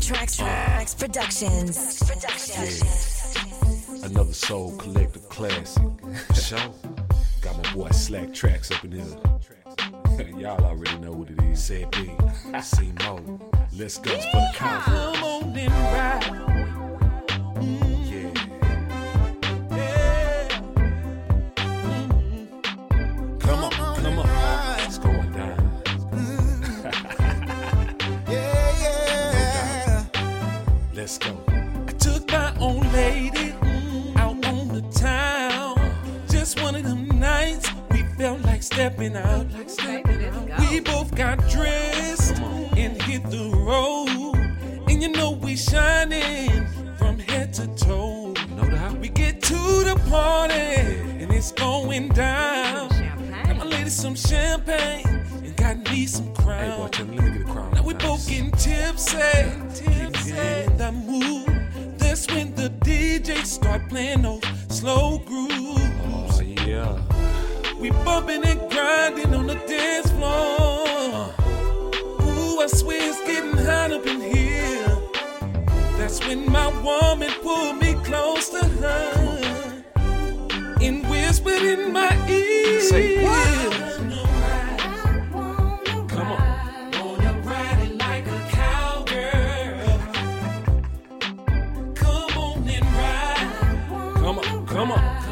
Tracks, 0.00 0.36
tracks, 0.36 0.94
productions. 0.94 2.02
productions. 2.02 3.34
Yeah. 3.34 4.06
Another 4.06 4.32
soul 4.32 4.76
collector 4.76 5.20
classic. 5.20 5.82
Show. 6.34 6.74
Got 7.40 7.56
my 7.62 7.72
boy 7.74 7.90
Slack 7.90 8.32
Tracks 8.32 8.70
up 8.70 8.84
in 8.84 8.92
here. 8.92 9.04
Y'all 10.38 10.64
already 10.64 10.98
know 10.98 11.12
what 11.12 11.30
it 11.30 11.40
is. 11.42 11.64
Said 11.64 11.90
B, 11.90 12.10
C 12.62 12.92
Mo. 13.00 13.40
Let's 13.76 13.98
go 13.98 14.12
yeah. 14.12 14.52
for 14.52 15.44
the 15.52 15.60
convo. 15.60 16.55
Let's 31.06 31.18
go. 31.18 31.40
I 31.46 31.92
took 32.00 32.28
my 32.32 32.52
own 32.58 32.80
lady 32.92 33.52
mm, 33.52 34.16
out 34.16 34.44
on 34.44 34.66
the 34.66 34.82
town. 34.90 35.78
Just 36.28 36.60
one 36.60 36.74
of 36.74 36.82
them 36.82 37.06
nights 37.20 37.70
we 37.92 38.02
felt 38.18 38.40
like 38.40 38.60
stepping 38.60 39.14
out. 39.14 39.48
Like 39.52 39.70
stepping 39.70 40.24
out. 40.24 40.58
We 40.58 40.80
both 40.80 41.14
got 41.14 41.38
dressed 41.48 42.40
and 42.40 43.00
hit 43.02 43.22
the 43.30 43.52
road. 43.54 44.34
And 44.90 45.00
you 45.00 45.10
know 45.10 45.30
we 45.30 45.54
shining 45.54 46.66
from 46.98 47.20
head 47.20 47.54
to 47.54 47.68
toe. 47.76 48.34
No 48.56 48.68
doubt. 48.68 48.98
We 48.98 49.08
get 49.08 49.40
to 49.42 49.54
the 49.54 50.02
party 50.10 50.54
and 50.54 51.32
it's 51.32 51.52
going 51.52 52.08
down. 52.08 52.88
Got 53.44 53.58
my 53.58 53.64
lady 53.64 53.90
some 53.90 54.16
champagne 54.16 55.06
and 55.06 55.56
got 55.56 55.88
me 55.88 56.06
some 56.06 56.34
crown. 56.34 56.90
Hey, 56.92 57.04
let 57.04 57.08
me 57.08 57.16
get 57.16 57.42
a 57.42 57.44
crown. 57.44 57.74
Now 57.74 57.84
we're 57.84 57.94
both 57.94 58.28
getting 58.28 58.50
tipsy 58.50 60.05
the 60.32 60.92
mood, 60.92 61.98
that's 61.98 62.26
when 62.28 62.54
the 62.54 62.70
DJ 62.80 63.44
start 63.44 63.88
playing 63.88 64.22
those 64.22 64.42
slow 64.68 65.18
grooves. 65.18 66.38
Oh 66.38 66.40
yeah. 66.42 67.00
We 67.78 67.90
bumping 67.90 68.44
and 68.44 68.70
grinding 68.70 69.34
on 69.34 69.46
the 69.46 69.54
dance 69.66 70.10
floor. 70.12 71.34
Ooh, 72.22 72.60
I 72.60 72.66
swear 72.68 73.10
it's 73.10 73.20
getting 73.26 73.56
hot 73.56 73.92
up 73.92 74.06
in 74.06 74.20
here. 74.20 74.96
That's 75.98 76.20
when 76.26 76.50
my 76.50 76.68
woman 76.82 77.30
pulled 77.42 77.78
me 77.78 77.94
close 78.04 78.48
to 78.50 78.64
her 78.64 79.82
and 80.80 81.08
whispered 81.08 81.62
in 81.62 81.92
my 81.92 82.12
ear. 82.28 82.80
Say 82.80 83.24
what? 83.24 83.95
Come 94.86 94.92
on. 94.92 95.25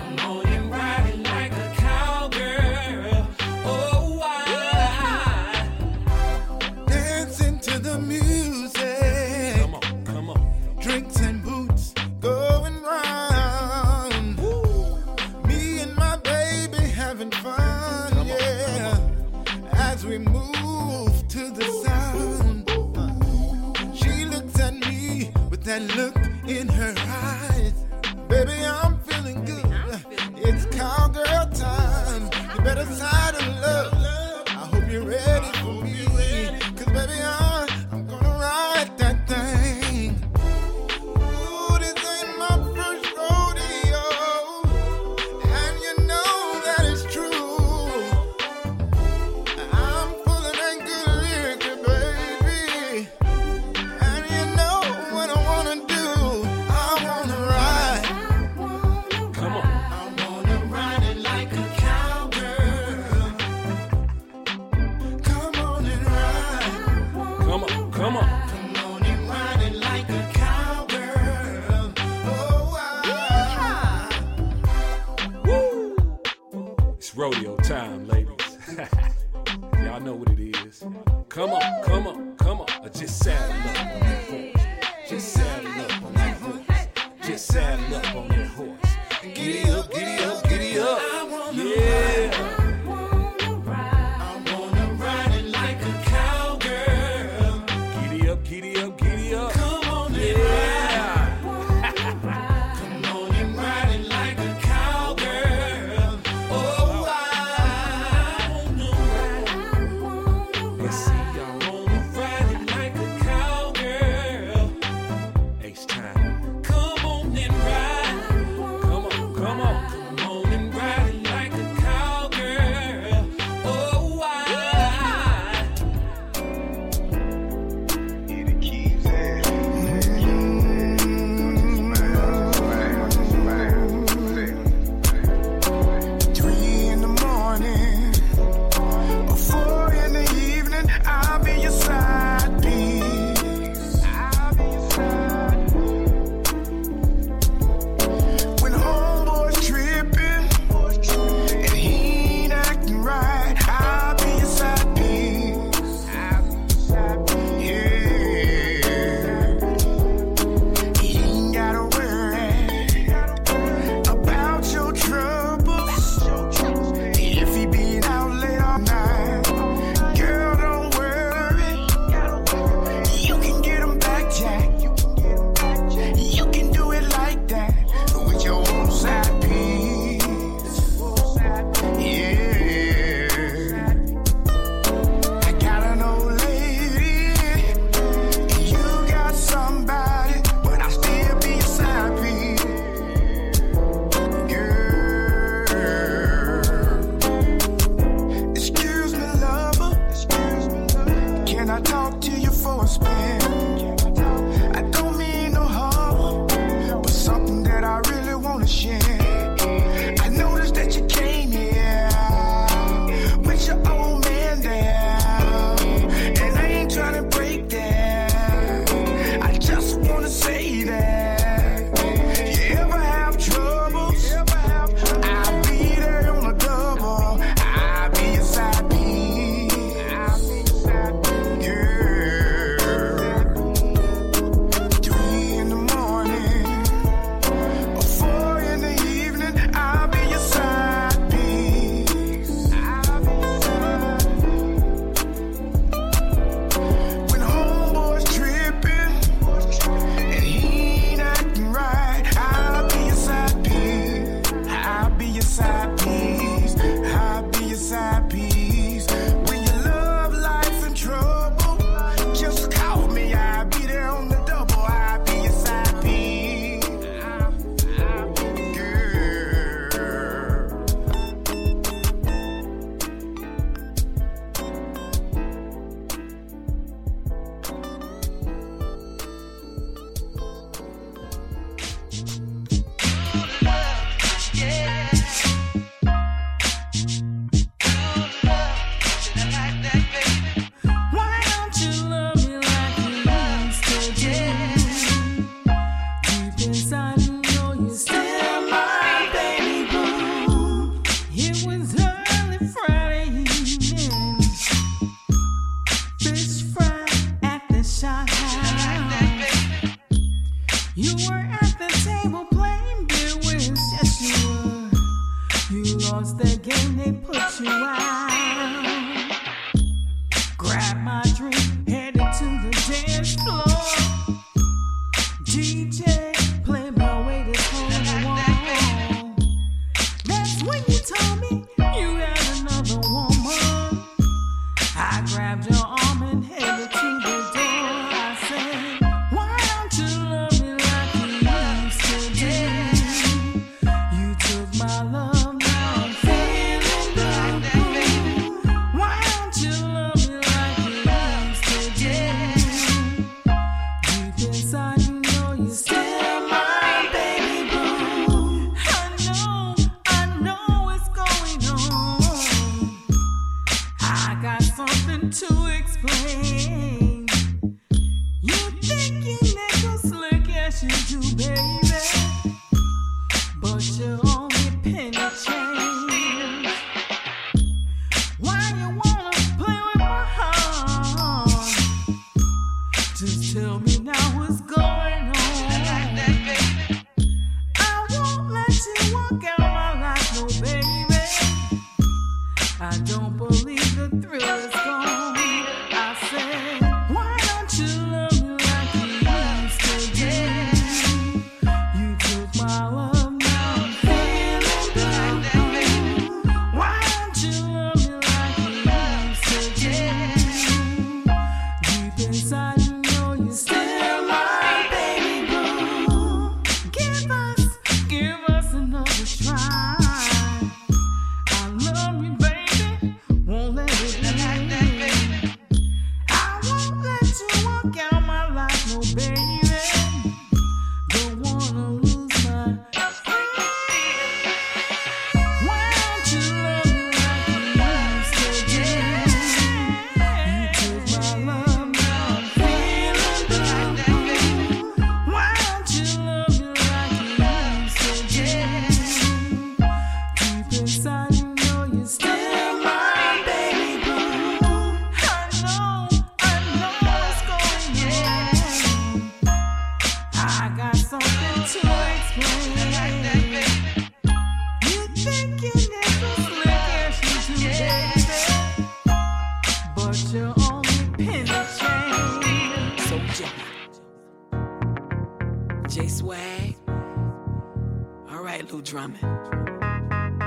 drumming. 478.95 479.19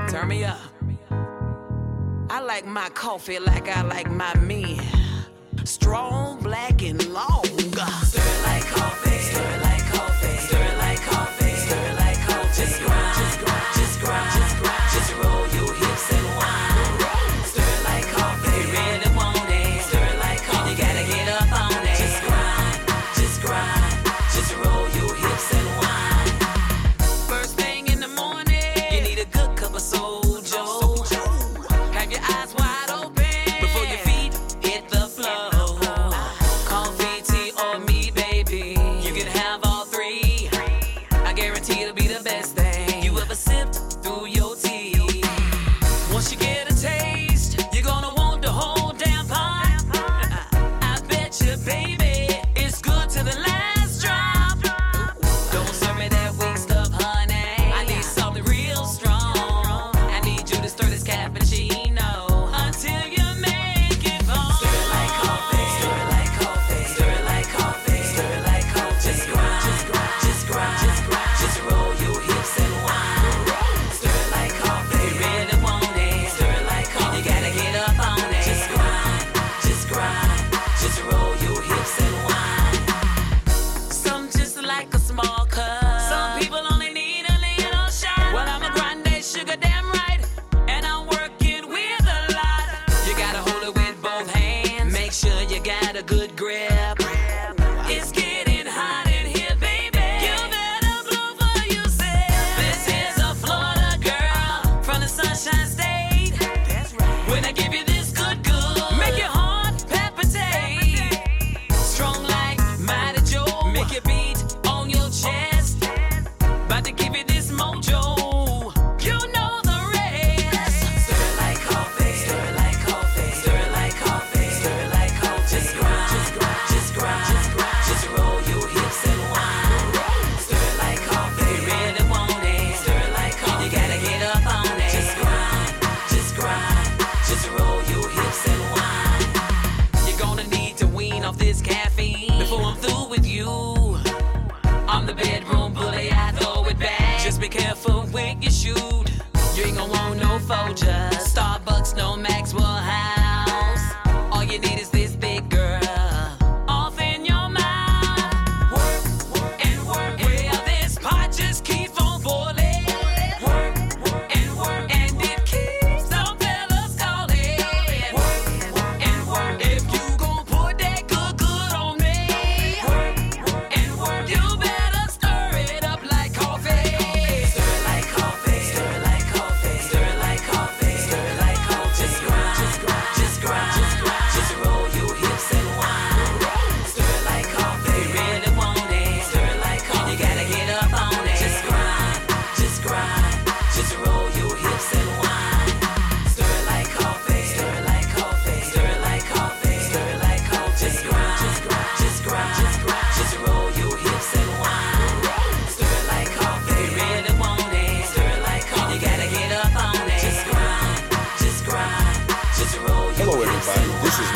Turn 0.08 0.30
me 0.30 0.46
up. 0.46 0.58
I 2.30 2.40
like 2.40 2.66
my 2.66 2.88
coffee 2.90 3.40
like 3.40 3.68
I 3.68 3.82
like 3.82 4.10
my 4.10 4.34
men. 4.38 4.80
Strong, 5.66 6.44
black, 6.44 6.82
and 6.82 7.06
long. 7.10 7.37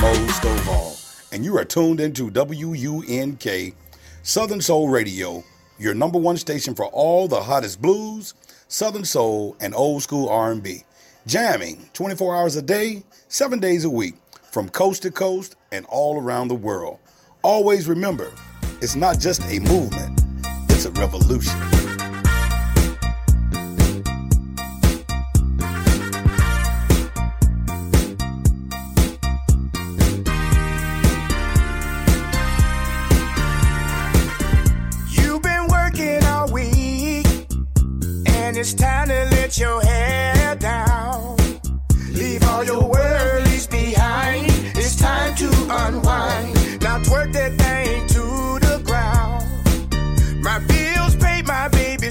Mo 0.02 0.14
Stovall, 0.30 1.32
and 1.32 1.46
you 1.46 1.56
are 1.60 1.64
tuned 1.64 2.00
into 2.00 2.32
WUNK 2.32 3.76
Southern 4.24 4.60
Soul 4.60 4.90
Radio, 4.90 5.44
your 5.78 5.94
number 5.94 6.18
one 6.18 6.38
station 6.38 6.74
for 6.74 6.88
all 6.88 7.28
the 7.28 7.40
hottest 7.40 7.80
blues, 7.80 8.34
Southern 8.68 9.06
Soul, 9.06 9.56
and 9.60 9.76
old 9.76 10.02
school 10.02 10.28
R&B. 10.28 10.86
Jamming 11.28 11.88
24 11.94 12.36
hours 12.36 12.56
a 12.56 12.64
day, 12.64 13.04
7 13.28 13.60
days 13.60 13.86
a 13.86 13.92
week, 13.92 14.16
from 14.52 14.70
coast 14.70 15.04
to 15.04 15.12
coast 15.12 15.56
and 15.72 15.86
all 15.86 16.20
around 16.20 16.48
the 16.48 16.56
world. 16.56 16.98
Always 17.44 17.88
remember, 17.88 18.32
it's 18.82 18.96
not 18.96 19.20
just 19.20 19.44
a 19.52 19.60
movement, 19.60 20.20
it's 20.72 20.86
a 20.86 20.92
revolution. 20.94 21.71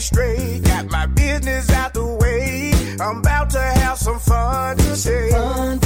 straight. 0.01 0.63
Got 0.63 0.91
my 0.91 1.07
business 1.07 1.71
out 1.71 1.95
the 1.95 2.05
way. 2.05 2.73
I'm 3.01 3.19
about 3.19 3.51
to 3.51 3.61
have 3.61 3.99
some 3.99 4.19
fun 4.19 4.77
to 4.79 4.97
say. 4.97 5.31
Fun 5.31 5.79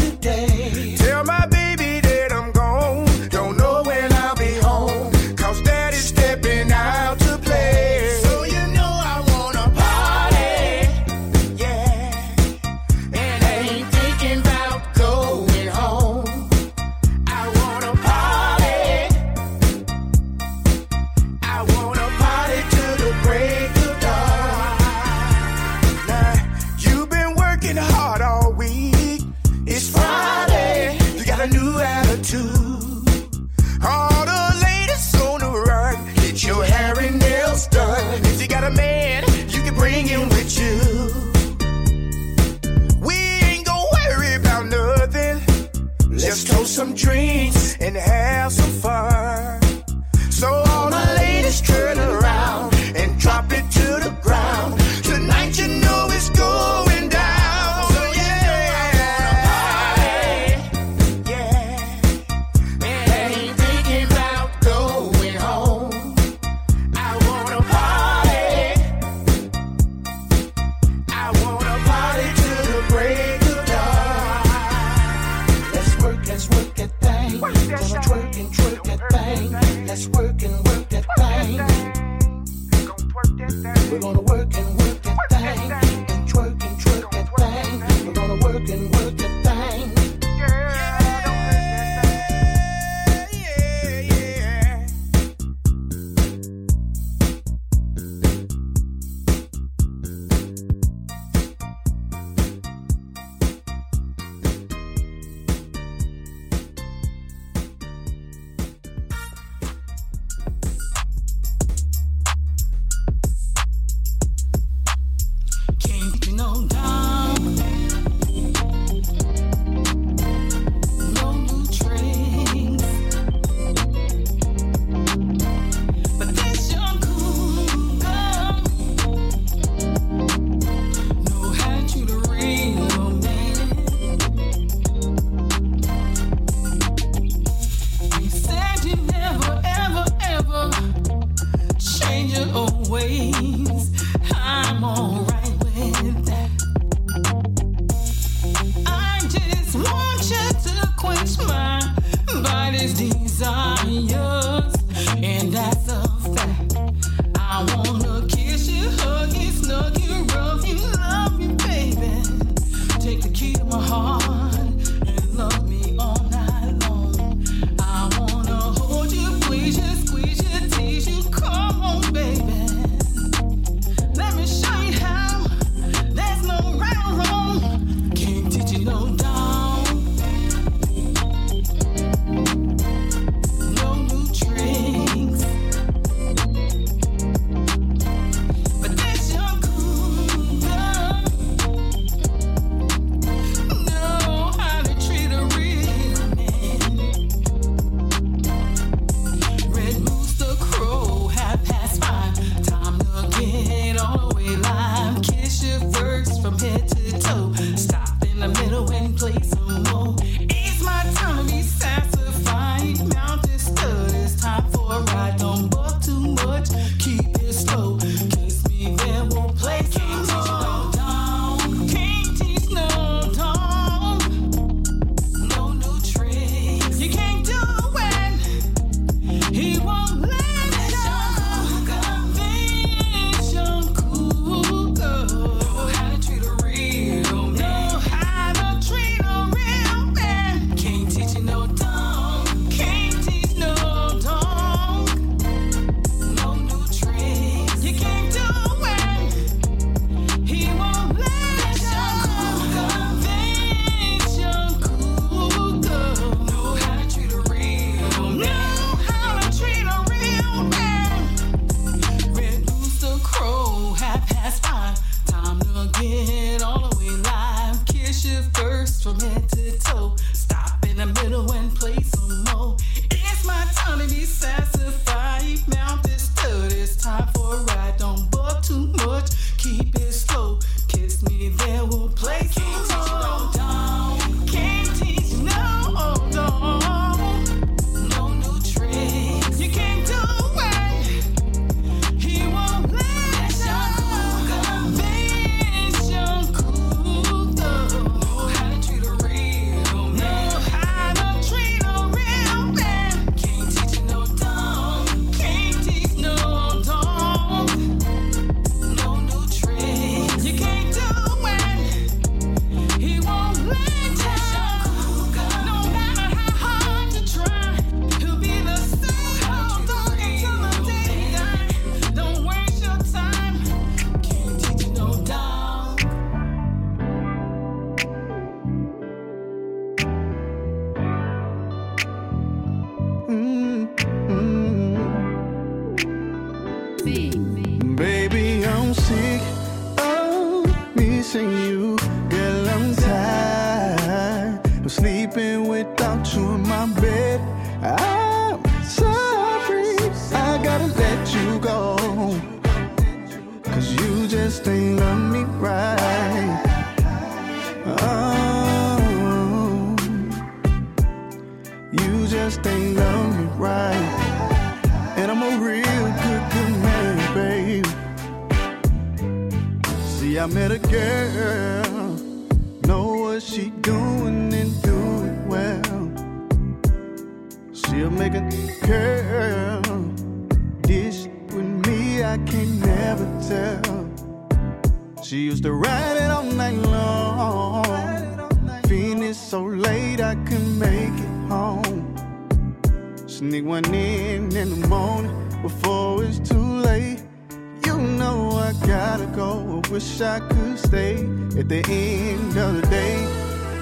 wish 399.94 400.20
I 400.20 400.40
could 400.40 400.76
stay. 400.76 401.18
At 401.56 401.68
the 401.68 401.82
end 401.88 402.56
of 402.56 402.80
the 402.80 402.86
day, 402.90 403.16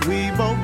we 0.07 0.31
both 0.37 0.59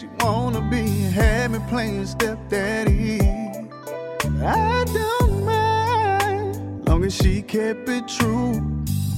she 0.00 0.08
wanna 0.20 0.62
be. 0.70 0.82
Had 1.12 1.50
me 1.50 1.58
playing 1.68 2.06
stepdaddy. 2.06 3.20
I 4.42 4.84
don't 4.94 5.44
mind. 5.44 6.88
Long 6.88 7.04
as 7.04 7.14
she 7.14 7.42
kept 7.42 7.86
it 7.88 8.08
true. 8.08 8.52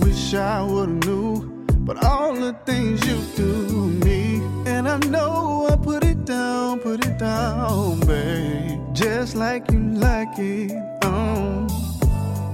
Wish 0.00 0.34
I 0.34 0.60
would've 0.62 1.06
knew. 1.06 1.64
But 1.86 2.04
all 2.04 2.34
the 2.34 2.54
things 2.66 3.06
you 3.06 3.16
do 3.36 3.66
to 3.66 3.86
me. 4.06 4.42
And 4.66 4.88
I 4.88 4.98
know 5.06 5.68
I 5.70 5.76
put 5.76 6.02
it 6.02 6.24
down, 6.24 6.80
put 6.80 7.06
it 7.06 7.16
down, 7.16 8.00
babe. 8.00 8.80
Just 8.92 9.36
like 9.36 9.70
you 9.70 9.78
like 9.78 10.36
it. 10.38 10.72
Oh. 11.04 11.66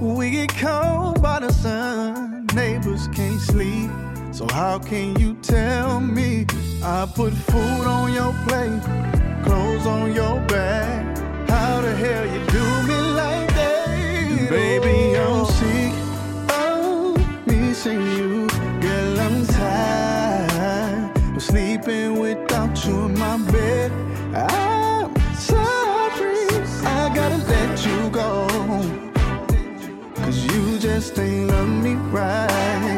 We 0.01 0.29
get 0.29 0.55
caught 0.55 1.21
by 1.21 1.39
the 1.39 1.51
sun, 1.51 2.47
neighbors 2.53 3.07
can't 3.09 3.41
sleep. 3.41 3.89
So 4.39 4.47
how 4.53 4.79
can 4.79 5.19
you 5.19 5.33
tell 5.41 5.99
me 5.99 6.45
I 6.81 7.05
put 7.13 7.33
food 7.33 7.85
on 7.85 8.13
your 8.13 8.31
plate, 8.47 8.81
clothes 9.43 9.85
on 9.85 10.13
your 10.13 10.39
back? 10.47 11.17
How 11.49 11.81
the 11.81 11.93
hell 11.93 12.25
you 12.25 12.39
do 12.47 12.63
me 12.87 13.01
like 13.19 13.49
that? 13.55 14.49
Baby, 14.49 15.17
oh, 15.17 15.43
I'm 15.43 15.45
sick 15.59 15.93
of 16.55 17.47
missing 17.47 18.01
you. 18.15 18.47
Girl, 18.79 19.19
I'm 19.19 19.45
tired 19.45 21.35
of 21.35 21.43
sleeping 21.43 22.17
without 22.17 22.85
you 22.85 23.07
in 23.07 23.19
my 23.19 23.35
bed. 23.51 23.91
I'm 24.33 25.13
sorry, 25.35 26.47
I 26.85 27.11
gotta 27.13 27.39
let 27.43 27.85
you 27.85 28.09
go. 28.09 28.47
Cause 30.15 30.45
you 30.45 30.79
just 30.79 31.19
ain't 31.19 31.49
love 31.49 31.67
me 31.67 31.95
right. 32.15 32.88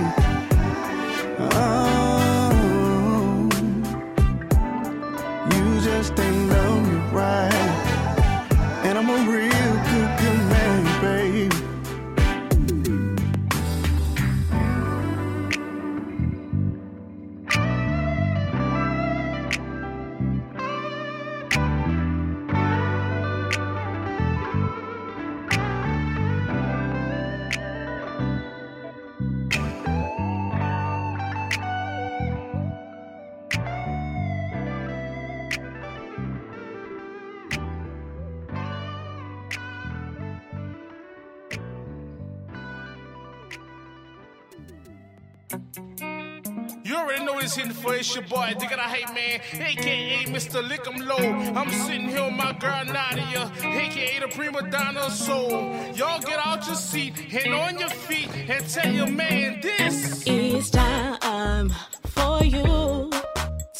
This 47.52 47.64
hitting 47.64 47.74
for 47.74 47.96
it's 47.96 48.14
your 48.16 48.24
boy, 48.24 48.54
Digga 48.58 48.76
the 48.76 48.88
Hype 48.94 49.14
Man, 49.14 49.40
aka 49.62 50.26
Mr. 50.26 50.68
Lick 50.68 50.88
'em 50.88 50.98
Low. 51.06 51.18
I'm 51.60 51.70
sitting 51.72 52.08
here 52.08 52.24
with 52.24 52.34
my 52.34 52.54
girl 52.54 52.86
Nadia, 52.86 53.52
aka 53.64 54.20
the 54.20 54.28
prima 54.28 54.62
donna 54.70 55.10
soul. 55.10 55.52
Y'all 55.94 56.22
get 56.22 56.40
out 56.46 56.66
your 56.68 56.76
seat 56.76 57.14
and 57.34 57.54
on 57.54 57.80
your 57.80 57.90
feet 57.90 58.30
and 58.50 58.68
tell 58.70 58.92
your 58.92 59.08
man 59.08 59.60
this. 59.62 60.24
It's 60.26 60.70
time 60.70 61.74
for 62.06 62.44
you 62.44 63.10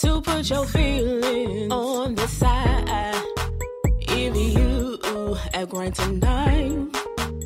to 0.02 0.22
put 0.22 0.50
your 0.50 0.66
feelings 0.66 1.72
on 1.72 2.16
the 2.16 2.28
side. 2.28 3.16
If 4.00 4.36
you 4.36 5.00
act 5.54 5.74
right 5.74 5.94
tonight, 5.94 6.74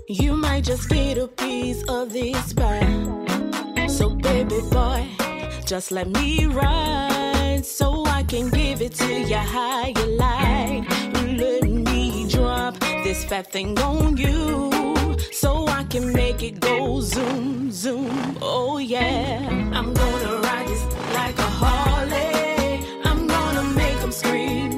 you 0.07 0.35
might 0.35 0.63
just 0.63 0.89
get 0.89 1.17
a 1.17 1.27
piece 1.27 1.83
of 1.87 2.13
this 2.13 2.53
pie. 2.53 3.87
So, 3.87 4.09
baby 4.09 4.59
boy, 4.71 5.07
just 5.65 5.91
let 5.91 6.07
me 6.07 6.45
ride 6.45 7.61
so 7.65 8.05
I 8.05 8.21
can 8.23 8.49
give 8.49 8.83
it 8.83 8.93
to 8.95 9.21
you 9.21 9.35
how 9.35 9.87
you 9.87 10.05
like. 10.17 10.87
Let 11.23 11.63
me 11.63 12.27
drop 12.29 12.79
this 13.03 13.25
fat 13.25 13.51
thing 13.51 13.77
on 13.79 14.15
you 14.15 14.69
so 15.31 15.67
I 15.67 15.83
can 15.85 16.13
make 16.13 16.43
it 16.43 16.59
go 16.59 17.01
zoom, 17.01 17.71
zoom. 17.71 18.37
Oh, 18.41 18.77
yeah. 18.77 19.39
I'm 19.73 19.91
gonna 19.93 20.37
ride 20.37 20.67
this 20.67 20.83
like 21.15 21.37
a 21.39 21.49
Harley. 21.61 22.85
I'm 23.03 23.25
gonna 23.25 23.63
make 23.63 23.97
'em 24.03 24.11
scream. 24.11 24.74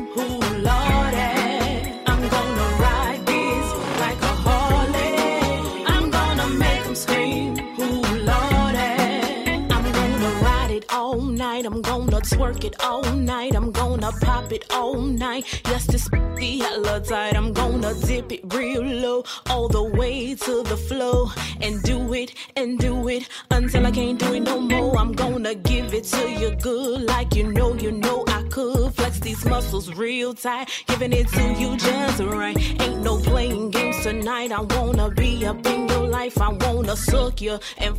Night. 11.58 11.66
I'm 11.66 11.82
gonna 11.82 12.22
twerk 12.22 12.64
it 12.64 12.76
all 12.84 13.04
night. 13.04 13.56
I'm 13.56 13.72
gonna 13.72 14.12
pop 14.22 14.52
it 14.52 14.66
all 14.72 15.02
night. 15.02 15.62
Yes, 15.66 15.86
this 15.88 16.08
be 16.36 16.60
hella 16.60 17.00
tight. 17.02 17.36
I'm 17.36 17.52
gonna 17.54 17.94
dip 18.06 18.32
it 18.32 18.42
real 18.54 18.84
low, 18.84 19.24
all 19.50 19.68
the 19.68 19.84
way 19.84 20.36
to 20.36 20.64
the 20.64 20.78
floor, 20.78 21.32
and 21.62 21.82
do 21.84 22.14
it 22.14 22.34
and 22.56 22.78
do 22.80 23.08
it 23.08 23.28
until 23.52 23.88
I 23.88 23.92
can't 23.92 24.20
do 24.20 24.34
it 24.34 24.42
no 24.42 24.60
more. 24.60 24.98
I'm 24.98 25.14
gonna 25.14 25.56
give 25.56 25.94
it 25.94 26.04
to 26.16 26.30
you 26.30 26.56
good, 26.62 27.02
like 27.02 27.36
you 27.36 27.52
know, 27.52 27.74
you 27.76 27.92
know 27.92 28.24
I 28.28 28.44
could 28.50 28.94
flex 28.94 29.20
these 29.20 29.44
muscles 29.46 29.94
real 29.96 30.34
tight, 30.34 30.70
giving 30.88 31.14
it 31.14 31.28
to 31.30 31.44
you 31.54 31.76
just 31.78 32.20
right. 32.20 32.58
Ain't 32.82 33.02
no 33.04 33.18
playing 33.18 33.72
games 33.72 34.04
tonight. 34.04 34.52
I 34.52 34.62
wanna 34.62 35.10
be 35.10 35.46
up 35.46 35.66
in 35.66 35.88
your 35.88 36.08
life. 36.08 36.40
I 36.40 36.50
wanna 36.50 36.96
suck 36.96 37.42
you 37.42 37.58
and 37.78 37.96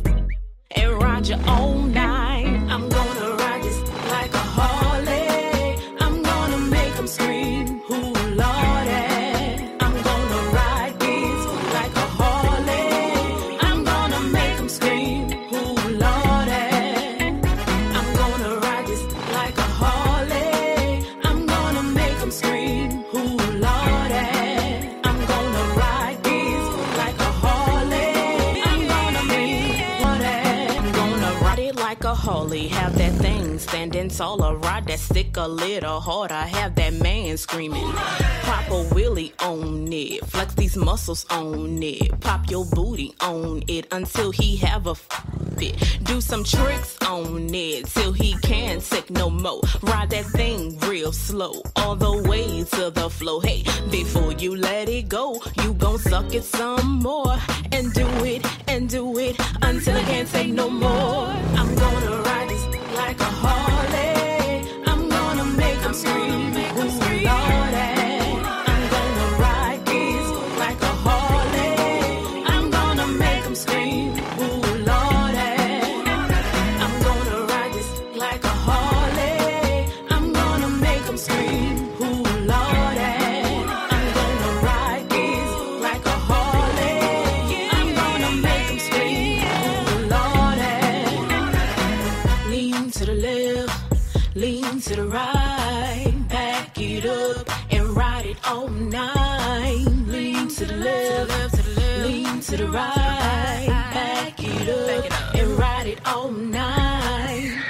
and 0.75 1.01
ride 1.01 1.27
you 1.27 1.37
all 1.47 1.73
night. 1.73 2.28
Standing 34.19 34.39
taller. 34.39 34.55
Ride 34.57 34.85
that 34.87 34.99
stick 34.99 35.37
a 35.37 35.47
little 35.47 35.99
harder. 35.99 36.33
I 36.33 36.47
have 36.47 36.75
that 36.75 36.93
man 36.93 37.37
screaming. 37.37 37.91
Pop 38.43 38.67
a 38.67 38.83
wheelie 38.93 39.33
on 39.41 39.91
it. 39.91 40.25
Flex 40.25 40.53
these 40.55 40.75
muscles 40.75 41.25
on 41.29 41.81
it. 41.83 42.19
Pop 42.19 42.49
your 42.49 42.65
booty 42.65 43.13
on 43.21 43.63
it 43.67 43.87
until 43.91 44.31
he 44.31 44.57
have 44.57 44.87
a 44.87 44.95
fit. 44.95 45.75
Do 46.03 46.21
some 46.21 46.43
tricks 46.43 46.97
on 47.05 47.53
it 47.53 47.85
till 47.87 48.13
he 48.13 48.35
can't 48.41 48.83
take 48.83 49.09
no 49.09 49.29
more. 49.29 49.61
Ride 49.81 50.09
that 50.11 50.25
thing 50.25 50.77
real 50.79 51.11
slow 51.11 51.61
all 51.75 51.95
the 51.95 52.29
way 52.29 52.63
to 52.63 52.89
the 52.89 53.09
floor. 53.09 53.41
Hey, 53.43 53.63
before 53.89 54.33
you 54.33 54.55
let 54.55 54.89
it 54.89 55.09
go, 55.09 55.41
you 55.63 55.73
gon' 55.73 55.99
suck 55.99 56.33
it 56.33 56.43
some 56.43 56.99
more 56.99 57.35
and 57.71 57.93
do 57.93 58.07
it 58.25 58.45
and 58.67 58.89
do 58.89 59.17
it 59.17 59.35
until 59.61 59.97
I 59.97 60.03
can't 60.03 60.29
take 60.29 60.51
no 60.53 60.69
more. 60.69 61.27
I'm 61.59 61.75
gonna 61.75 62.21
ride 62.23 62.49
this 62.49 62.78
like 62.99 63.19
a 63.21 63.31
Harley. 63.43 64.69
I'm 64.85 65.07
gonna 65.09 65.45
make 65.45 65.79
him 65.85 65.93
scream, 65.93 66.53
make 66.53 66.73
him 66.73 66.89
scream. 66.89 67.68
To 102.49 102.57
the 102.57 102.67
right, 102.67 103.67
back 103.93 104.33
it 104.39 105.11
up 105.11 105.35
and 105.35 105.49
ride 105.59 105.85
it 105.85 105.99
all 106.07 106.31
night. 106.31 107.63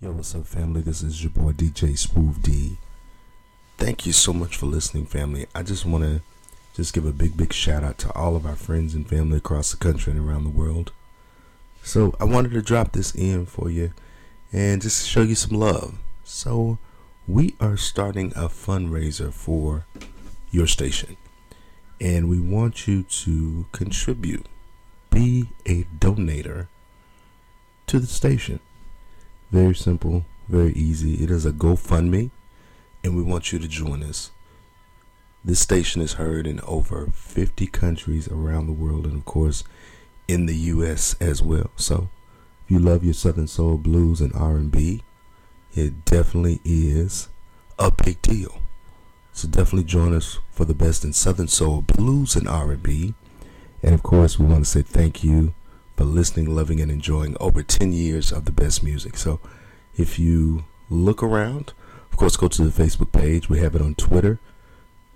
Yo, 0.00 0.12
what's 0.12 0.34
up, 0.34 0.46
family? 0.46 0.82
This 0.82 1.02
is 1.02 1.24
your 1.24 1.30
boy 1.30 1.52
DJ 1.52 1.96
Smooth 1.96 2.42
D. 2.42 2.76
Thank 3.80 4.04
you 4.04 4.12
so 4.12 4.34
much 4.34 4.58
for 4.58 4.66
listening, 4.66 5.06
family. 5.06 5.46
I 5.54 5.62
just 5.62 5.86
want 5.86 6.04
to 6.04 6.20
just 6.74 6.92
give 6.92 7.06
a 7.06 7.12
big, 7.12 7.34
big 7.34 7.50
shout 7.50 7.82
out 7.82 7.96
to 7.98 8.12
all 8.12 8.36
of 8.36 8.44
our 8.44 8.54
friends 8.54 8.94
and 8.94 9.08
family 9.08 9.38
across 9.38 9.70
the 9.70 9.78
country 9.78 10.12
and 10.12 10.20
around 10.20 10.44
the 10.44 10.50
world. 10.50 10.92
So 11.82 12.14
I 12.20 12.24
wanted 12.24 12.52
to 12.52 12.60
drop 12.60 12.92
this 12.92 13.14
in 13.14 13.46
for 13.46 13.70
you 13.70 13.94
and 14.52 14.82
just 14.82 15.08
show 15.08 15.22
you 15.22 15.34
some 15.34 15.58
love. 15.58 15.94
So 16.24 16.76
we 17.26 17.54
are 17.58 17.78
starting 17.78 18.32
a 18.36 18.50
fundraiser 18.50 19.32
for 19.32 19.86
your 20.50 20.66
station, 20.66 21.16
and 21.98 22.28
we 22.28 22.38
want 22.38 22.86
you 22.86 23.04
to 23.04 23.64
contribute, 23.72 24.44
be 25.10 25.48
a 25.64 25.84
donator 25.98 26.66
to 27.86 27.98
the 27.98 28.06
station. 28.06 28.60
Very 29.50 29.74
simple, 29.74 30.26
very 30.48 30.74
easy. 30.74 31.14
It 31.14 31.30
is 31.30 31.46
a 31.46 31.52
GoFundMe, 31.52 32.30
and 33.02 33.16
we 33.16 33.22
want 33.22 33.52
you 33.52 33.58
to 33.58 33.68
join 33.68 34.02
us. 34.02 34.30
This 35.44 35.60
station 35.60 36.02
is 36.02 36.14
heard 36.14 36.46
in 36.46 36.60
over 36.60 37.06
50 37.14 37.66
countries 37.68 38.28
around 38.28 38.66
the 38.66 38.72
world, 38.72 39.06
and 39.06 39.16
of 39.16 39.24
course, 39.24 39.64
in 40.28 40.46
the 40.46 40.56
U.S. 40.56 41.16
as 41.20 41.42
well. 41.42 41.70
So, 41.76 42.10
if 42.64 42.70
you 42.70 42.78
love 42.78 43.04
your 43.04 43.14
Southern 43.14 43.46
Soul 43.46 43.78
blues 43.78 44.20
and 44.20 44.34
R&B, 44.34 45.02
it 45.74 46.04
definitely 46.04 46.60
is 46.64 47.28
a 47.78 47.90
big 47.90 48.20
deal. 48.22 48.60
So 49.32 49.48
definitely 49.48 49.84
join 49.84 50.14
us 50.14 50.38
for 50.50 50.64
the 50.64 50.74
best 50.74 51.04
in 51.04 51.12
Southern 51.12 51.48
Soul 51.48 51.82
blues 51.82 52.36
and 52.36 52.48
R&B. 52.48 53.14
And 53.82 53.94
of 53.94 54.02
course, 54.02 54.38
we 54.38 54.46
want 54.46 54.64
to 54.64 54.70
say 54.70 54.82
thank 54.82 55.24
you 55.24 55.54
for 55.96 56.04
listening, 56.04 56.54
loving, 56.54 56.80
and 56.80 56.90
enjoying 56.90 57.36
over 57.40 57.62
10 57.62 57.92
years 57.92 58.32
of 58.32 58.44
the 58.44 58.52
best 58.52 58.82
music. 58.82 59.16
So 59.16 59.40
if 59.96 60.18
you 60.18 60.64
look 60.90 61.22
around, 61.22 61.72
course, 62.20 62.36
go 62.36 62.48
to 62.48 62.68
the 62.68 62.82
Facebook 62.82 63.12
page. 63.12 63.48
We 63.48 63.60
have 63.60 63.74
it 63.74 63.80
on 63.80 63.94
Twitter. 63.94 64.38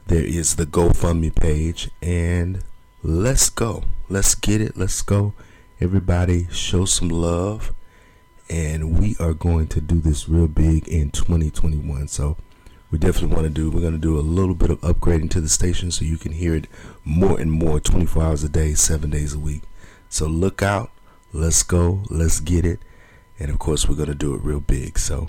There 0.07 0.25
is 0.25 0.57
the 0.57 0.65
GoFundMe 0.65 1.35
page. 1.35 1.91
And 2.01 2.65
let's 3.03 3.51
go. 3.51 3.85
Let's 4.09 4.35
get 4.35 4.63
it. 4.63 4.79
Let's 4.79 5.03
go. 5.03 5.35
Everybody, 5.83 6.49
show 6.51 6.87
some 6.87 7.11
love. 7.11 7.75
And 8.49 8.99
we 8.99 9.17
are 9.21 9.35
going 9.35 9.67
to 9.69 9.83
do 9.83 10.01
this 10.01 10.31
real 10.31 10.49
big 10.49 10.89
in 10.89 11.11
2021. 11.11 12.09
So 12.09 12.39
we 12.91 12.97
definitely 12.97 13.37
want 13.37 13.49
to 13.49 13.51
do, 13.51 13.71
we're 13.71 13.83
going 13.83 13.93
to 13.93 13.99
do 13.99 14.19
a 14.19 14.21
little 14.21 14.55
bit 14.55 14.71
of 14.71 14.81
upgrading 14.81 15.29
to 15.33 15.43
the 15.43 15.49
station 15.51 15.91
so 15.91 16.07
you 16.07 16.17
can 16.17 16.33
hear 16.33 16.55
it 16.55 16.69
more 17.05 17.39
and 17.39 17.53
more 17.53 17.81
24 17.81 18.23
hours 18.23 18.45
a 18.45 18.49
day, 18.49 18.73
seven 18.73 19.11
days 19.11 19.35
a 19.35 19.39
week. 19.39 19.65
So 20.09 20.27
look 20.27 20.63
out. 20.63 20.91
Let's 21.35 21.63
go. 21.63 22.05
Let's 22.09 22.41
get 22.41 22.65
it. 22.65 22.81
And 23.39 23.51
of 23.51 23.59
course, 23.59 23.87
we're 23.87 23.97
going 23.97 24.09
to 24.09 24.15
do 24.15 24.35
it 24.35 24.43
real 24.43 24.61
big. 24.61 24.99
So 24.99 25.29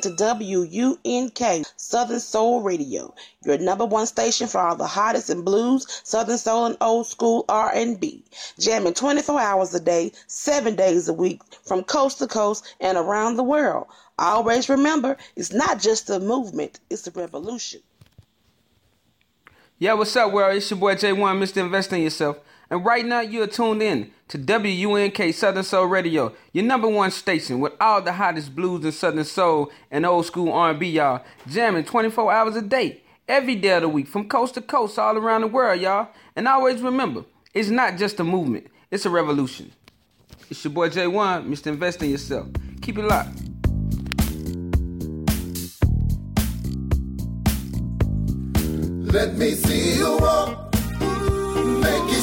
tuned 0.00 0.18
to 0.18 0.94
WUNK 1.04 1.66
Southern 1.76 2.20
Soul 2.20 2.62
Radio, 2.62 3.14
your 3.44 3.58
number 3.58 3.84
one 3.84 4.06
station 4.06 4.46
for 4.46 4.60
all 4.60 4.76
the 4.76 4.86
hottest 4.86 5.30
and 5.30 5.44
blues, 5.44 5.86
Southern 6.04 6.38
Soul, 6.38 6.66
and 6.66 6.76
old 6.80 7.06
school 7.06 7.44
R&B. 7.48 8.24
Jamming 8.58 8.94
24 8.94 9.40
hours 9.40 9.74
a 9.74 9.80
day, 9.80 10.12
seven 10.26 10.76
days 10.76 11.08
a 11.08 11.12
week, 11.12 11.42
from 11.64 11.84
coast 11.84 12.18
to 12.18 12.26
coast 12.26 12.76
and 12.80 12.96
around 12.96 13.36
the 13.36 13.42
world. 13.42 13.86
Always 14.18 14.68
remember, 14.68 15.16
it's 15.36 15.52
not 15.52 15.80
just 15.80 16.10
a 16.10 16.18
movement; 16.18 16.80
it's 16.90 17.06
a 17.06 17.10
revolution. 17.12 17.80
Yeah, 19.78 19.92
what's 19.92 20.16
up, 20.16 20.32
world? 20.32 20.56
It's 20.56 20.70
your 20.70 20.80
boy 20.80 20.96
J1, 20.96 21.38
Mr. 21.38 21.58
Invest 21.58 21.92
in 21.92 22.02
Yourself. 22.02 22.38
And 22.70 22.84
right 22.84 23.04
now, 23.04 23.20
you 23.20 23.42
are 23.42 23.46
tuned 23.46 23.82
in 23.82 24.10
to 24.28 24.38
WUNK 24.38 25.34
Southern 25.34 25.64
Soul 25.64 25.86
Radio, 25.86 26.34
your 26.52 26.64
number 26.64 26.86
one 26.86 27.10
station 27.10 27.60
with 27.60 27.72
all 27.80 28.02
the 28.02 28.12
hottest 28.12 28.54
blues 28.54 28.84
and 28.84 28.92
Southern 28.92 29.24
Soul 29.24 29.72
and 29.90 30.04
old 30.04 30.26
school 30.26 30.52
R&B, 30.52 30.86
y'all. 30.90 31.24
Jamming 31.46 31.84
24 31.84 32.30
hours 32.30 32.56
a 32.56 32.62
day, 32.62 33.00
every 33.26 33.54
day 33.54 33.76
of 33.76 33.82
the 33.82 33.88
week, 33.88 34.06
from 34.06 34.28
coast 34.28 34.54
to 34.54 34.60
coast, 34.60 34.98
all 34.98 35.16
around 35.16 35.40
the 35.40 35.46
world, 35.46 35.80
y'all. 35.80 36.08
And 36.36 36.46
always 36.46 36.82
remember, 36.82 37.24
it's 37.54 37.70
not 37.70 37.96
just 37.96 38.20
a 38.20 38.24
movement, 38.24 38.66
it's 38.90 39.06
a 39.06 39.10
revolution. 39.10 39.72
It's 40.50 40.62
your 40.62 40.72
boy 40.72 40.90
J1, 40.90 41.48
Mr. 41.48 41.68
Invest 41.68 42.02
in 42.02 42.10
Yourself. 42.10 42.48
Keep 42.82 42.98
it 42.98 43.04
locked. 43.04 43.28
Let 49.10 49.36
me 49.36 49.52
see 49.52 49.96
you 49.96 50.18
walk 50.18 50.67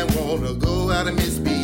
I 0.00 0.04
wanna 0.16 0.54
go 0.54 0.90
out 0.90 1.08
and 1.08 1.16
miss 1.16 1.38
me. 1.38 1.59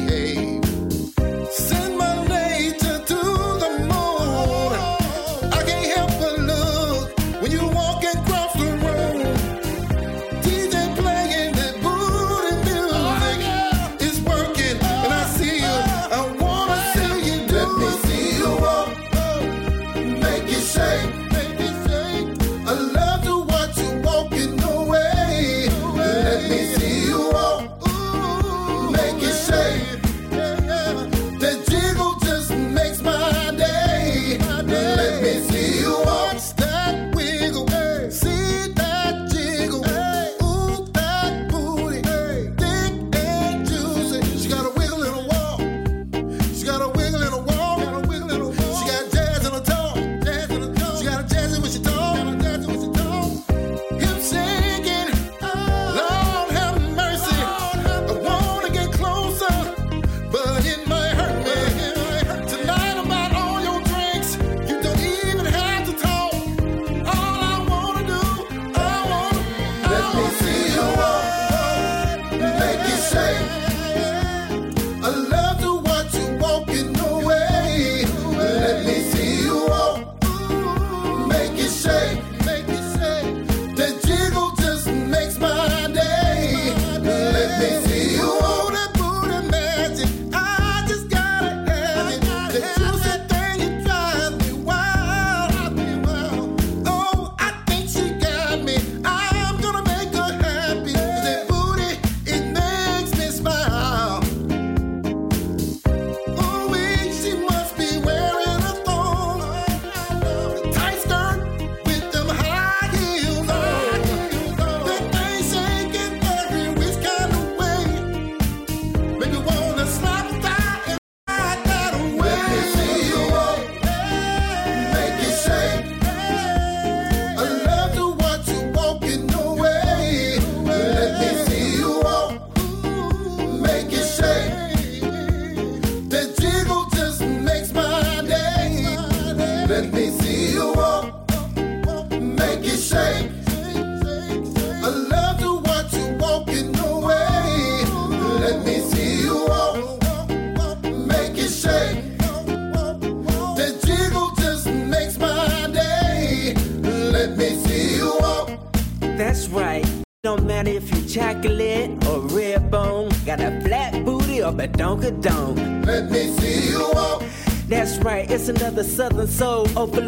Another 168.76 168.90
Southern 168.90 169.26
Soul 169.26 169.78
overload. 169.78 170.05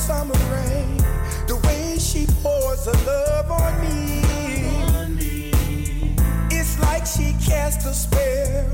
Summer 0.00 0.40
rain. 0.54 0.96
The 1.46 1.56
way 1.66 1.98
she 1.98 2.26
pours 2.42 2.86
her 2.86 2.98
love 3.06 3.50
on 3.50 3.72
me. 3.82 4.22
It's 6.50 6.78
like 6.80 7.04
she 7.04 7.34
cast 7.44 7.86
a 7.86 7.92
spell. 7.92 8.64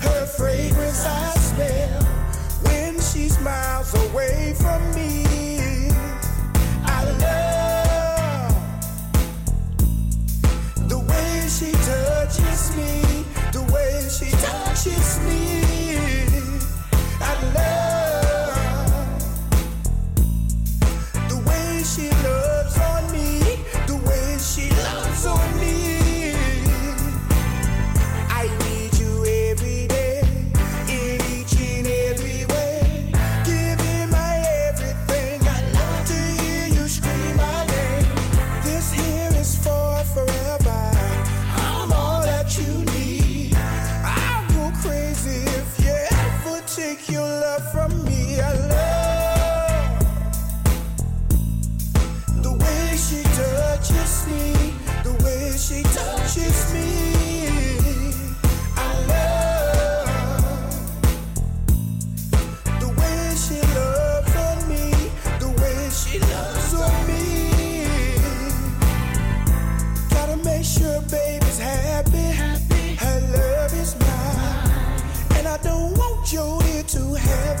Her 0.00 0.26
fragrance 0.26 1.04
I 1.04 1.30
smell 1.50 2.02
when 2.66 2.94
she 3.00 3.28
smiles 3.28 3.92
away 4.06 4.54
from 4.56 4.80
me. 4.94 5.90
I 6.96 7.00
love 7.24 8.54
the 10.88 10.98
way 11.10 11.46
she 11.56 11.72
touches 11.92 12.74
me, 12.78 12.92
the 13.52 13.62
way 13.72 13.92
she 14.08 14.30
touches 14.46 15.18
me. 15.26 15.43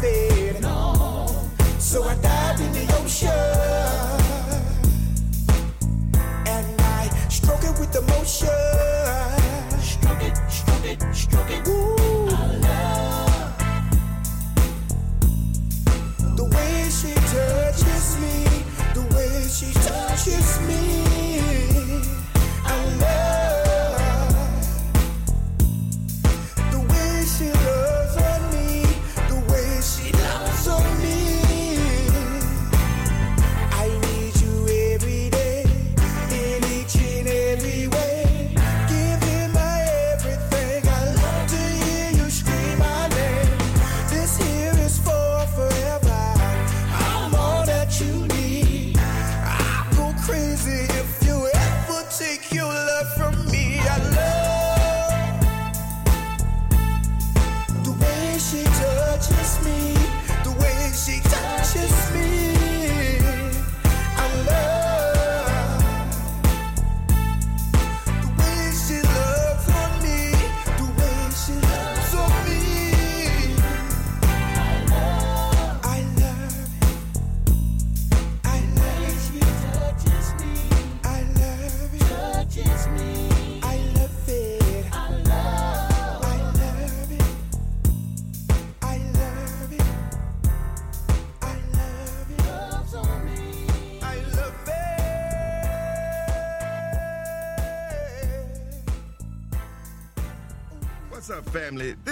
It. 0.04 0.60
No. 0.60 1.26
So 1.78 2.04
I 2.04 2.14
dive 2.16 2.60
in 2.60 2.72
the 2.72 2.86
ocean. 3.00 3.30
And 6.46 6.80
I 6.80 7.08
stroke 7.28 7.64
it 7.64 7.78
with 7.78 7.96
emotion. 7.96 8.53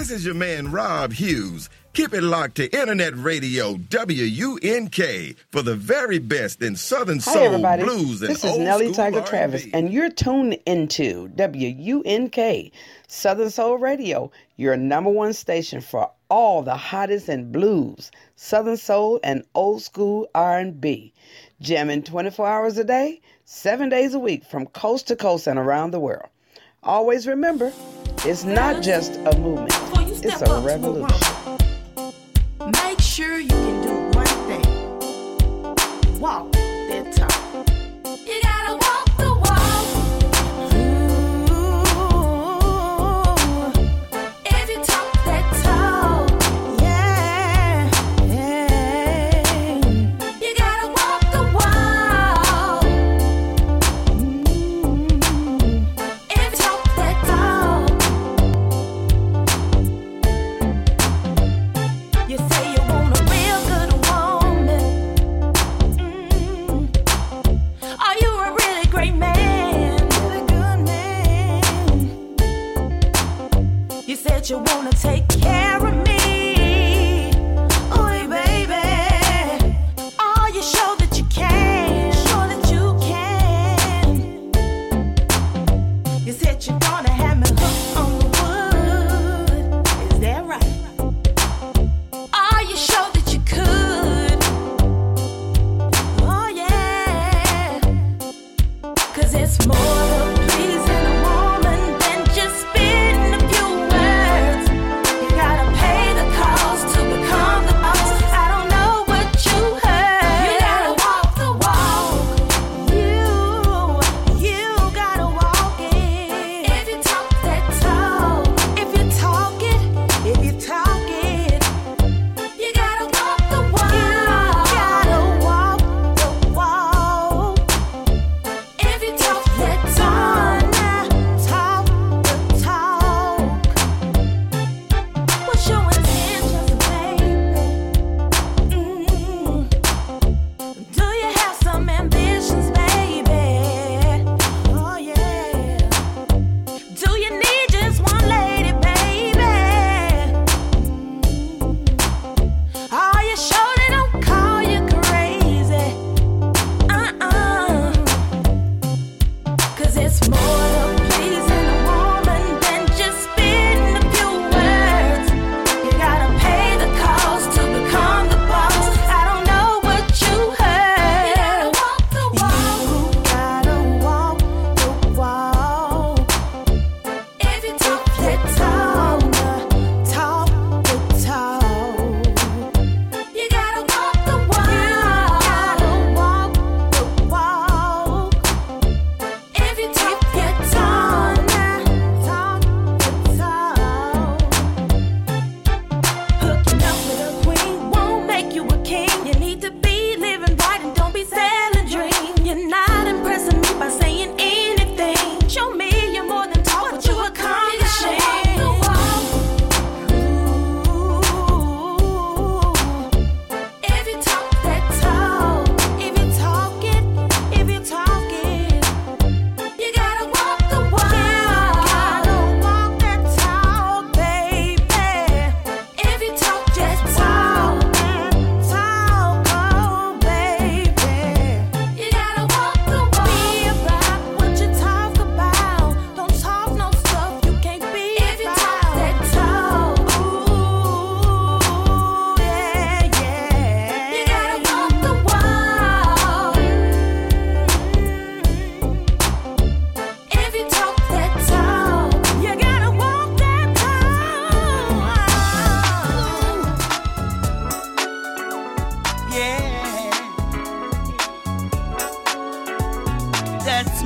This 0.03 0.11
is 0.11 0.25
your 0.25 0.35
man 0.35 0.73
Rob 0.73 1.13
Hughes. 1.13 1.71
Keep 1.93 2.13
it 2.13 2.23
locked 2.23 2.57
to 2.57 2.69
Internet 2.77 3.17
Radio 3.17 3.75
WUNK 3.75 4.97
for 5.53 5.63
the 5.63 5.77
very 5.77 6.19
best 6.19 6.61
in 6.61 6.75
Southern 6.75 7.21
Hi, 7.21 7.35
Soul, 7.35 7.43
everybody. 7.45 7.85
Blues, 7.85 8.21
and 8.21 8.33
This 8.33 8.43
is 8.43 8.59
Nellie 8.59 8.91
Tiger 8.91 9.19
R&B. 9.19 9.31
Travis, 9.31 9.67
and 9.73 9.93
you're 9.93 10.11
tuned 10.11 10.59
into 10.67 11.31
WUNK, 11.37 12.73
Southern 13.07 13.51
Soul 13.51 13.79
Radio, 13.79 14.33
your 14.57 14.77
number 14.77 15.09
one 15.09 15.35
station 15.35 15.81
for 15.81 16.11
all 16.29 16.63
the 16.63 16.77
hottest 16.77 17.29
in 17.29 17.53
blues, 17.53 18.11
Southern 18.35 18.79
Soul, 18.79 19.21
and 19.23 19.45
old 19.55 19.83
school 19.83 20.29
R&B. 20.35 21.13
Jamming 21.61 22.03
24 22.03 22.45
hours 22.45 22.77
a 22.77 22.83
day, 22.83 23.21
seven 23.45 23.89
days 23.89 24.15
a 24.15 24.19
week, 24.19 24.43
from 24.43 24.67
coast 24.67 25.07
to 25.07 25.15
coast 25.15 25.47
and 25.47 25.61
around 25.61 25.93
the 25.93 26.01
world. 26.01 26.29
Always 26.83 27.29
remember, 27.29 27.73
it's 28.25 28.43
not 28.43 28.83
just 28.83 29.15
a 29.15 29.39
movement; 29.39 29.92
it's 30.25 30.43
a 30.43 30.61
revolution. 30.61 31.59
Make 32.85 33.01
sure 33.01 33.39
you 33.39 33.49
can 33.49 33.83
do 33.83 34.19
one 34.19 34.27
thing. 34.47 36.21
Walk 36.21 36.55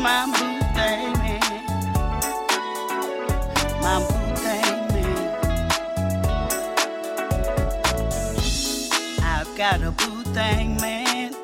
my 0.07 0.25
boo 0.27 0.61
thing, 0.77 1.13
man. 1.19 1.41
My 3.83 3.99
boo 4.07 4.29
thing, 4.45 4.77
man. 4.95 5.25
I've 9.21 9.53
got 9.57 9.83
a 9.83 9.91
boo 9.91 10.23
thing, 10.33 10.77
man. 10.77 11.35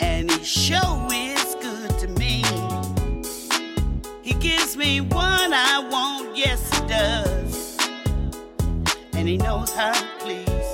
And 0.00 0.30
he 0.30 0.42
sure 0.42 1.08
is 1.12 1.56
good 1.60 1.90
to 1.98 2.08
me. 2.22 2.42
He 4.22 4.32
gives 4.32 4.78
me 4.78 5.02
what 5.02 5.52
I 5.52 5.86
want, 5.90 6.34
yes, 6.34 6.60
he 6.74 6.88
does. 6.88 7.76
And 9.12 9.28
he 9.28 9.36
knows 9.36 9.74
how 9.74 9.92
to 9.92 10.06
please. 10.20 10.70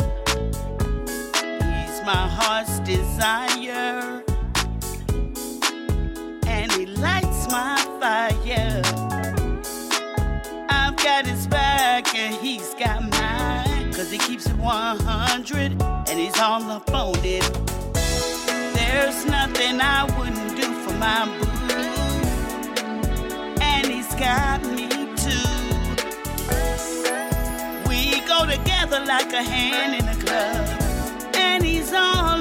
He's 1.58 1.98
my 2.06 2.28
heart's 2.28 2.78
desire. 2.80 4.23
fire. 8.04 8.82
I've 10.68 10.94
got 10.96 11.26
his 11.26 11.46
back 11.46 12.14
and 12.14 12.34
he's 12.34 12.74
got 12.74 13.00
mine. 13.00 13.94
Cause 13.94 14.10
he 14.10 14.18
keeps 14.18 14.44
it 14.46 14.56
100 14.58 15.82
and 15.82 16.20
he's 16.20 16.38
all 16.38 16.62
up 16.70 16.92
on 16.92 17.14
it. 17.24 17.50
There's 18.74 19.24
nothing 19.24 19.80
I 19.80 20.04
wouldn't 20.18 20.54
do 20.54 20.68
for 20.82 20.92
my 21.04 21.24
boo. 21.38 21.64
And 23.62 23.86
he's 23.86 24.14
got 24.16 24.62
me 24.76 24.88
too. 25.24 25.48
We 27.88 28.20
go 28.28 28.44
together 28.44 29.02
like 29.06 29.32
a 29.32 29.42
hand 29.42 29.94
in 29.98 30.06
a 30.06 30.16
glove. 30.22 31.34
And 31.36 31.64
he's 31.64 31.94
on. 31.94 32.33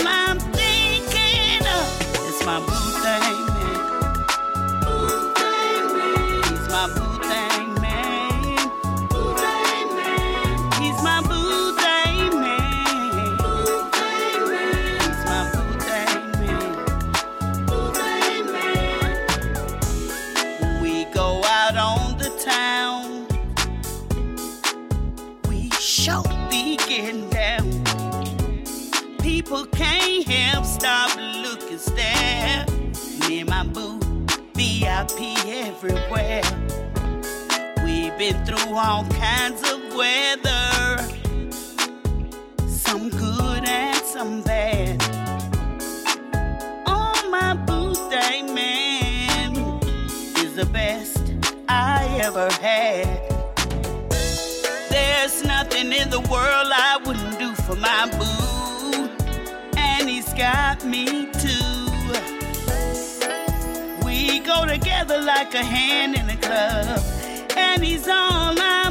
everywhere. 35.85 36.41
We've 37.83 38.17
been 38.17 38.45
through 38.45 38.73
all 38.73 39.05
kinds 39.09 39.61
of 39.69 39.93
weather, 39.93 40.97
some 42.67 43.09
good 43.09 43.67
and 43.67 44.05
some 44.05 44.41
bad. 44.43 45.03
On 46.85 47.31
my 47.31 47.53
birthday, 47.65 48.43
man, 48.43 49.55
is 50.37 50.55
the 50.55 50.65
best 50.71 51.33
I 51.67 52.05
ever 52.21 52.49
had. 52.53 53.19
There's 54.89 55.43
nothing 55.43 55.91
in 55.91 56.09
the 56.09 56.21
world 56.21 56.71
I 56.71 56.99
wouldn't 57.05 57.39
do 57.39 57.53
for 57.63 57.75
my 57.75 58.09
boo, 58.17 59.09
and 59.77 60.09
he's 60.09 60.33
got 60.33 60.85
me. 60.85 61.29
T- 61.33 61.42
go 64.43 64.65
together 64.65 65.21
like 65.21 65.53
a 65.53 65.63
hand 65.63 66.15
in 66.15 66.29
a 66.29 66.35
glove, 66.35 67.01
and 67.55 67.83
he's 67.83 68.07
all 68.07 68.53
I'm 68.59 68.82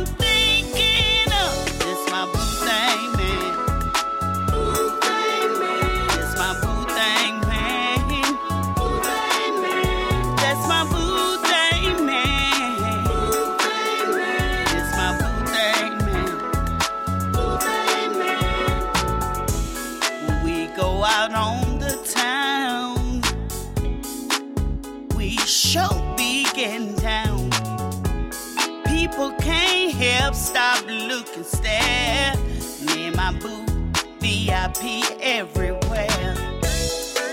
VIP 34.72 35.04
everywhere. 35.20 36.34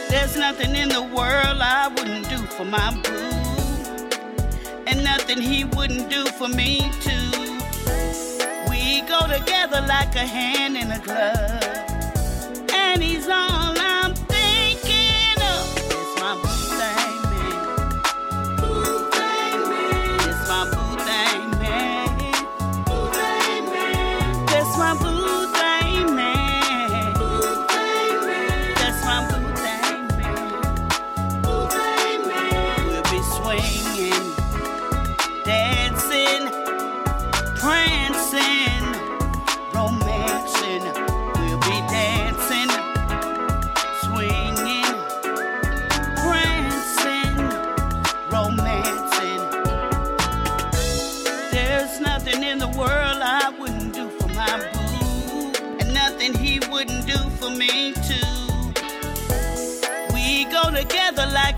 There's 0.09 0.35
nothing 0.35 0.75
in 0.75 0.89
the 0.89 1.01
world 1.01 1.59
I 1.61 1.87
wouldn't 1.89 2.29
do 2.29 2.37
for 2.37 2.65
my 2.65 2.91
boo, 3.03 3.11
and 4.87 5.03
nothing 5.03 5.41
he 5.41 5.63
wouldn't 5.63 6.09
do 6.09 6.25
for 6.25 6.47
me 6.47 6.91
too. 7.01 7.59
We 8.69 9.01
go 9.01 9.19
together 9.27 9.81
like 9.81 10.15
a 10.15 10.25
hand 10.25 10.77
in 10.77 10.91
a 10.91 10.99
glove, 10.99 12.69
and 12.73 13.01
he's 13.01 13.27
all 13.27 13.77
I'm 13.77 13.88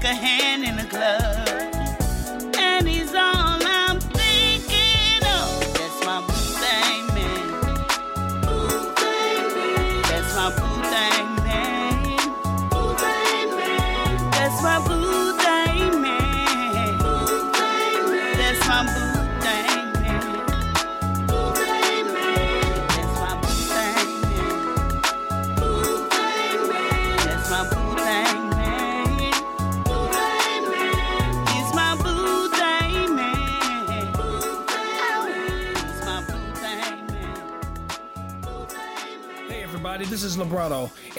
a 0.04 0.14
hand 0.14 0.64
in 0.64 0.80
a 0.80 0.86
glove, 0.86 1.30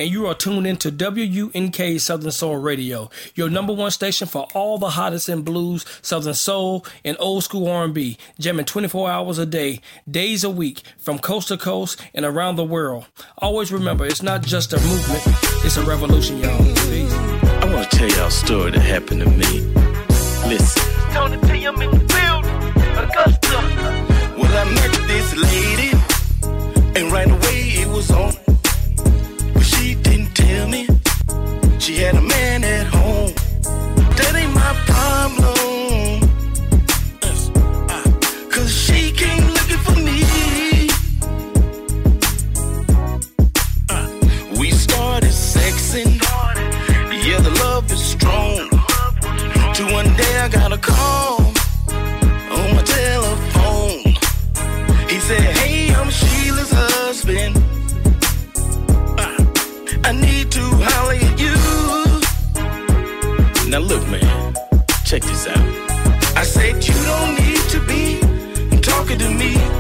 and 0.03 0.11
you 0.11 0.27
are 0.27 0.35
tuned 0.35 0.67
into 0.67 0.91
WUNK 0.91 2.01
Southern 2.01 2.33
Soul 2.33 2.57
Radio, 2.57 3.09
your 3.37 3.49
number 3.49 3.73
one 3.73 3.93
station 3.93 4.27
for 4.27 4.49
all 4.53 4.77
the 4.77 4.91
hottest 4.91 5.29
in 5.29 5.43
blues, 5.43 5.85
Southern 6.03 6.35
Soul, 6.35 6.85
and 7.05 7.17
old 7.21 7.45
school 7.45 7.69
R&B, 7.69 8.19
jamming 8.37 8.65
24 8.65 9.09
hours 9.09 9.39
a 9.39 9.47
day, 9.47 9.81
days 10.11 10.43
a 10.43 10.51
week, 10.51 10.83
from 10.99 11.21
coast 11.21 11.49
to 11.49 11.57
coast 11.57 12.05
and 12.15 12.25
around 12.25 12.57
the 12.57 12.65
world. 12.65 13.07
Always 13.39 13.71
remember, 13.71 14.05
it's 14.05 14.25
not 14.25 14.43
just 14.43 14.73
a 14.73 14.81
movement, 14.81 15.23
it's 15.65 15.77
a 15.77 15.85
revolution, 15.85 16.41
y'all. 16.41 16.59
Peace. 16.59 17.13
I 17.13 17.73
want 17.73 17.89
to 17.89 17.97
tell 17.97 18.09
y'all 18.09 18.27
a 18.27 18.31
story 18.33 18.73
that 18.73 18.81
happened 18.81 19.21
to 19.21 19.31
me. 19.31 19.61
Listen. 20.49 20.83
Tony 21.13 21.39
T, 21.47 21.65
I'm 21.65 21.81
in 21.81 21.91
the 21.93 21.99
building. 22.11 22.51
Augusta. 22.99 23.57
Well, 24.37 24.53
I 24.53 24.65
met 24.75 25.07
this 25.07 25.37
lady, 25.37 25.93
and 26.99 27.13
right 27.13 27.31
away 27.31 27.83
it 27.83 27.87
was 27.87 28.11
on. 28.11 28.52
She 30.53 30.67
me 30.67 30.87
she 31.79 31.97
had 31.97 32.15
a 32.15 32.21
man 32.21 32.63
at 32.63 32.87
home. 32.87 33.33
That 34.19 34.35
ain't 34.37 34.53
my 34.53 34.73
problem. 34.91 36.21
Cause 38.51 38.71
she 38.71 39.13
came 39.13 39.47
looking 39.57 39.83
for 39.87 39.97
me. 40.09 40.21
We 44.61 44.71
started 44.73 45.33
sexing. 45.33 46.21
Yeah, 47.27 47.41
the 47.41 47.55
love 47.65 47.91
is 47.91 48.05
strong. 48.05 48.69
To 49.77 49.83
one 49.95 50.15
day 50.17 50.39
I 50.39 50.49
got 50.49 50.71
a 50.73 50.79
call 50.79 51.22
Now 63.73 63.79
look, 63.79 64.07
man, 64.07 64.55
check 65.03 65.23
this 65.23 65.47
out. 65.47 65.57
I 66.37 66.43
said, 66.43 66.87
You 66.87 66.93
don't 66.93 67.35
need 67.41 67.57
to 67.71 67.81
be 67.87 68.81
talking 68.83 69.19
to 69.19 69.31
me. 69.31 69.72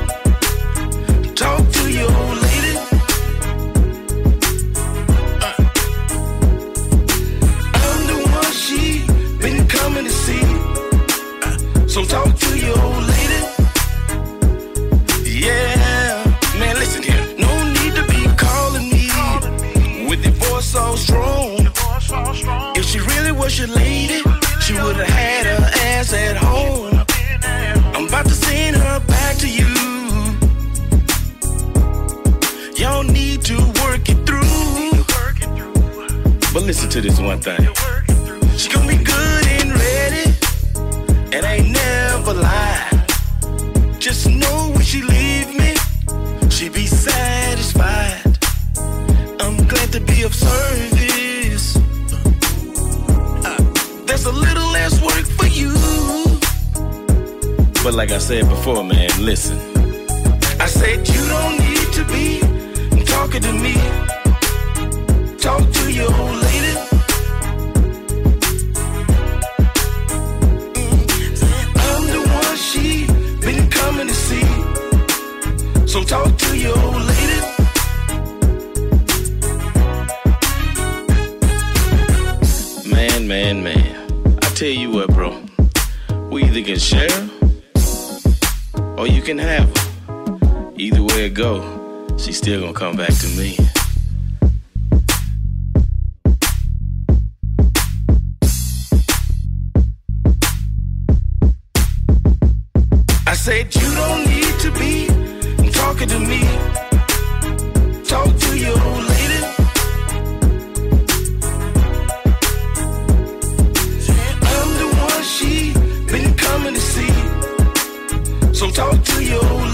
so 118.63 118.71
talk 118.71 119.05
to 119.05 119.25
you 119.25 119.72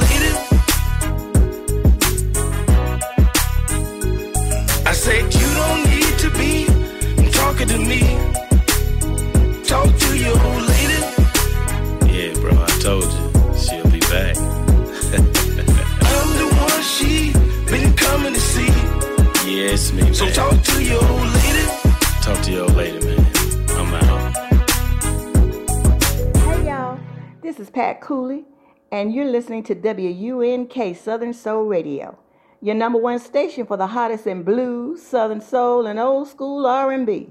and 28.90 29.14
you're 29.14 29.30
listening 29.30 29.62
to 29.64 29.74
WUNK 29.74 30.96
Southern 30.96 31.32
Soul 31.34 31.64
Radio, 31.64 32.18
your 32.62 32.74
number 32.74 32.98
one 32.98 33.18
station 33.18 33.66
for 33.66 33.76
the 33.76 33.88
hottest 33.88 34.26
in 34.26 34.42
blues, 34.42 35.02
Southern 35.02 35.40
soul, 35.40 35.86
and 35.86 35.98
old 35.98 36.28
school 36.28 36.66
R&B. 36.66 37.28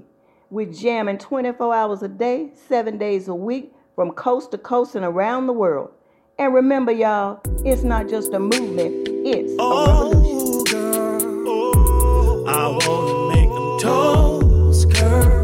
We're 0.50 0.72
jamming 0.72 1.18
24 1.18 1.74
hours 1.74 2.02
a 2.02 2.08
day, 2.08 2.52
seven 2.68 2.96
days 2.96 3.28
a 3.28 3.34
week, 3.34 3.72
from 3.94 4.12
coast 4.12 4.52
to 4.52 4.58
coast 4.58 4.94
and 4.94 5.04
around 5.04 5.46
the 5.46 5.52
world. 5.52 5.90
And 6.38 6.54
remember, 6.54 6.92
y'all, 6.92 7.40
it's 7.64 7.82
not 7.82 8.08
just 8.08 8.32
a 8.32 8.38
movement; 8.38 9.08
it's 9.26 9.52
oh, 9.58 9.84
a 9.84 10.14
revolution. 10.14 10.64
Girl, 10.64 11.44
oh, 11.48 12.44
I 12.46 12.68
wanna 12.68 13.34
make 13.34 13.50
them 13.50 13.78
toes, 13.80 14.84
girl. 14.84 15.37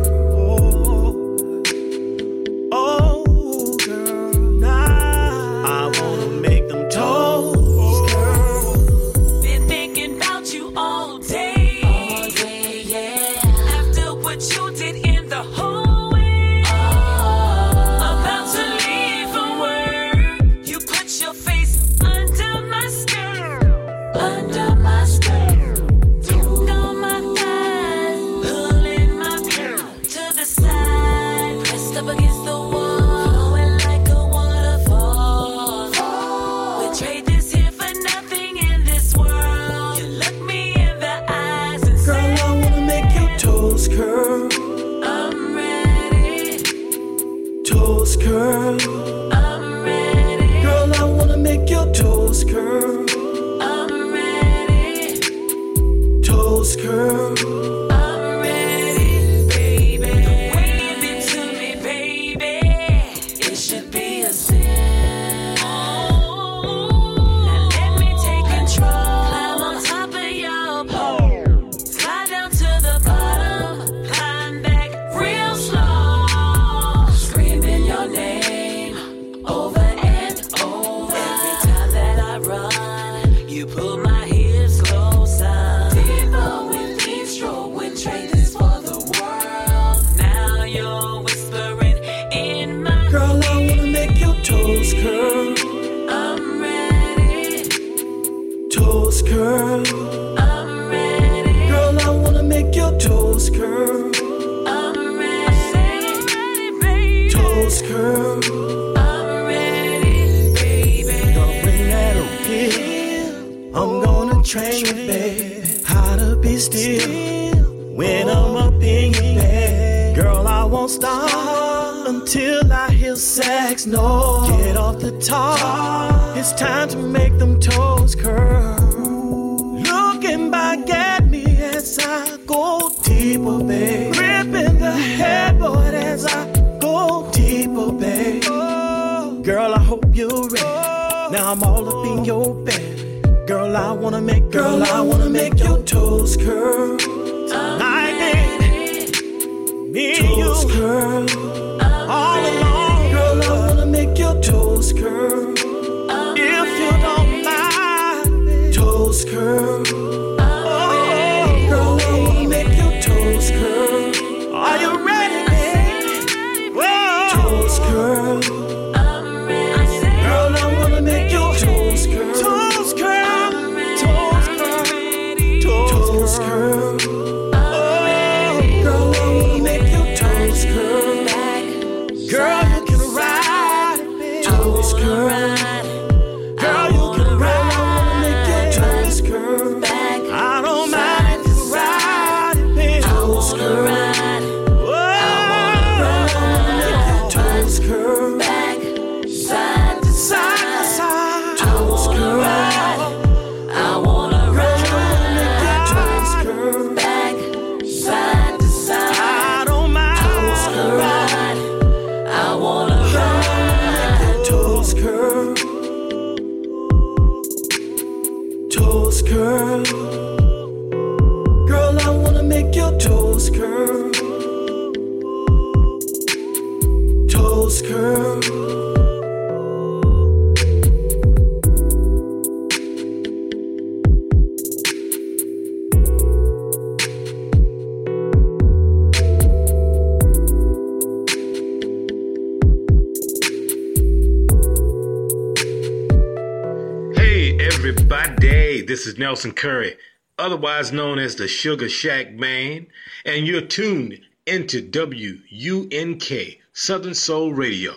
Curry, 249.35 249.97
otherwise 250.39 250.93
known 250.93 251.19
as 251.19 251.35
the 251.35 251.49
Sugar 251.49 251.89
Shack 251.89 252.33
Man, 252.33 252.87
and 253.25 253.49
you're 253.49 253.61
tuned 253.61 254.21
into 254.47 254.81
WUNK 254.81 256.61
Southern 256.73 257.15
Soul 257.15 257.53
Radio. 257.53 257.95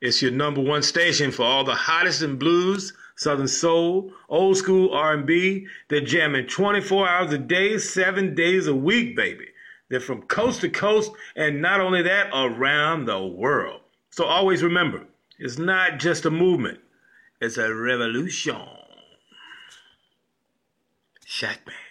It's 0.00 0.22
your 0.22 0.30
number 0.30 0.62
one 0.62 0.82
station 0.82 1.30
for 1.30 1.42
all 1.42 1.64
the 1.64 1.74
hottest 1.74 2.22
in 2.22 2.38
blues, 2.38 2.94
Southern 3.16 3.48
Soul, 3.48 4.12
old 4.30 4.56
school 4.56 4.94
R&B. 4.94 5.66
They're 5.88 6.00
jamming 6.00 6.46
24 6.46 7.06
hours 7.06 7.32
a 7.34 7.38
day, 7.38 7.76
seven 7.76 8.34
days 8.34 8.66
a 8.66 8.74
week, 8.74 9.14
baby. 9.14 9.48
They're 9.90 10.00
from 10.00 10.22
coast 10.22 10.62
to 10.62 10.70
coast, 10.70 11.12
and 11.36 11.60
not 11.60 11.82
only 11.82 12.00
that, 12.02 12.30
around 12.32 13.04
the 13.04 13.22
world. 13.22 13.82
So 14.10 14.24
always 14.24 14.62
remember, 14.62 15.04
it's 15.38 15.58
not 15.58 15.98
just 15.98 16.24
a 16.24 16.30
movement. 16.30 16.80
It's 17.42 17.58
a 17.58 17.74
revolution. 17.74 18.77
Shack 21.30 21.66
Man. 21.66 21.87